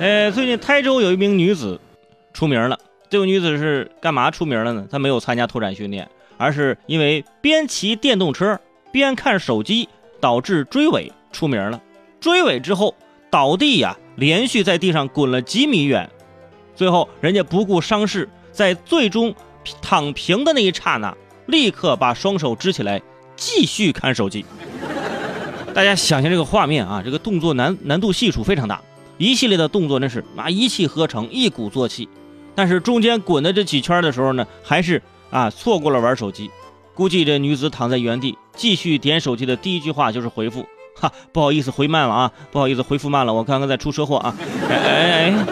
[0.00, 1.80] 呃，最近台州有一名女子
[2.32, 2.78] 出名了。
[3.10, 4.86] 这个女子是干嘛出名了呢？
[4.88, 8.60] 她没有参加拓展训练，而是因为边骑电动车
[8.92, 9.88] 边看手机，
[10.20, 11.80] 导致追尾出名了。
[12.20, 12.94] 追尾之后
[13.28, 16.08] 倒地呀，连续在地上滚了几米远，
[16.76, 19.34] 最后人家不顾伤势，在最终
[19.82, 21.12] 躺平的那一刹那，
[21.46, 23.02] 立刻把双手支起来，
[23.34, 24.44] 继续看手机。
[25.74, 28.80] 大家想象这个画面啊，这个动作难难度系数非常大，
[29.18, 32.08] 一系列的动作那是啊一气呵成，一鼓作气。
[32.54, 36.50] 但是中间滚的这几圈的时候呢，还是啊错过了玩手机。
[36.94, 44.34] 估计这女子躺在原地继续点手机的第一句话就是回复：哈，不好意思回慢了啊，不好意思回复慢了，我刚刚在出车祸啊。
[44.68, 45.46] 哎哎哎！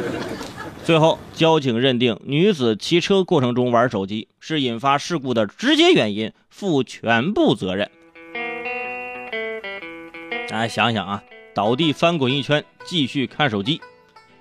[0.85, 7.91] 最后交警认定女子骑车过程中玩手机是引发事故的直接原因，负全部责任。
[10.49, 11.23] 大家想想啊，
[11.57, 13.81] 倒地翻滚一圈，继续看手机。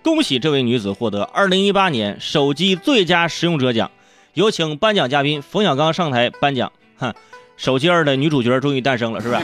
[0.04, 3.90] 恭喜这位女子获得二零一八年手机最佳使用者奖。
[4.34, 6.74] 有请颁奖嘉宾冯小刚上台颁奖。
[6.98, 7.14] 哼，
[7.56, 9.42] 手机二的女主角终于诞生了，是不是？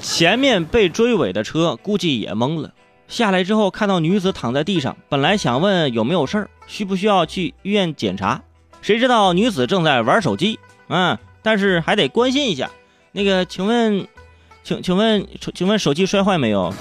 [0.00, 2.72] 前面被追尾的车估计也懵了，
[3.08, 8.42] 下来之后看到女子躺在地上，本来想问有没有事儿，需不需要去医院检查，
[8.80, 10.58] 谁知道女子正在玩手机。
[10.88, 12.70] 嗯，但是还得关心一下。
[13.12, 14.08] 那个，请问？
[14.66, 16.74] 请请问，请问手机摔坏没有？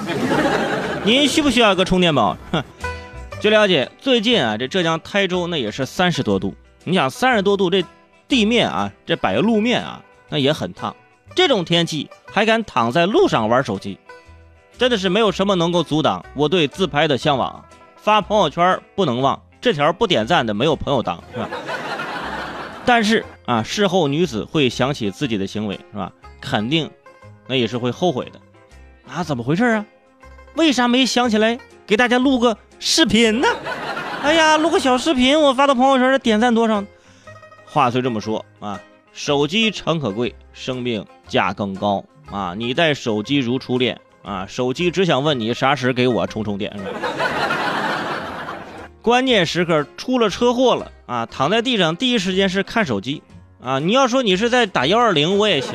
[1.05, 2.36] 您需不需要一个充电宝？
[2.52, 2.64] 哼，
[3.39, 6.56] 据了解，最近啊，这浙江台州那也是三十多度。
[6.83, 7.86] 你想三十多度，这
[8.28, 10.95] 地面啊，这摆个路面啊，那也很烫。
[11.36, 14.00] 这种天气还敢躺在路上玩手机，
[14.80, 17.63] 真的是没有什么能够阻挡我对自拍的向往。
[17.97, 21.47] 发朋友圈不能忘，这条不点赞的没有朋友当，是吧？
[22.83, 26.11] 但是啊，事后女子会想起自己的行为，是吧？
[26.41, 26.89] 肯定。
[27.47, 28.39] 那也是会后悔的，
[29.11, 29.85] 啊，怎么回事啊？
[30.55, 33.47] 为啥没想起来给大家录个视频呢？
[34.23, 36.83] 哎呀，录个小视频，我发到朋友圈，点赞多少？
[37.66, 38.79] 话虽这么说啊，
[39.11, 42.56] 手机诚可贵，生命价更高啊！
[42.57, 46.73] 你待手机如初恋啊，手机只想问你啥时给我充充电。
[49.01, 53.22] 关键时刻出了车祸了啊，躺在地上第一时间是看手机
[53.62, 53.77] 啊！
[53.77, 55.73] 你要说你是在打幺二零，我也行。